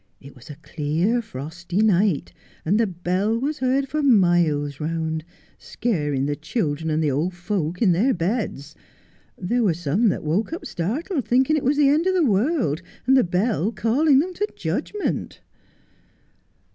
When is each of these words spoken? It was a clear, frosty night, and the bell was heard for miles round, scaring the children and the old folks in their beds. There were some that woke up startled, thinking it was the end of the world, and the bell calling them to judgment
It 0.19 0.35
was 0.35 0.49
a 0.49 0.55
clear, 0.55 1.21
frosty 1.21 1.83
night, 1.83 2.33
and 2.65 2.79
the 2.79 2.87
bell 2.87 3.37
was 3.37 3.59
heard 3.59 3.87
for 3.87 4.01
miles 4.01 4.79
round, 4.79 5.23
scaring 5.59 6.25
the 6.25 6.35
children 6.35 6.89
and 6.89 7.03
the 7.03 7.11
old 7.11 7.35
folks 7.35 7.83
in 7.83 7.91
their 7.91 8.11
beds. 8.11 8.73
There 9.37 9.61
were 9.61 9.75
some 9.75 10.09
that 10.09 10.23
woke 10.23 10.53
up 10.53 10.65
startled, 10.65 11.27
thinking 11.27 11.55
it 11.55 11.63
was 11.63 11.77
the 11.77 11.89
end 11.89 12.07
of 12.07 12.15
the 12.15 12.25
world, 12.25 12.81
and 13.05 13.15
the 13.15 13.23
bell 13.23 13.71
calling 13.71 14.17
them 14.17 14.33
to 14.33 14.47
judgment 14.55 15.39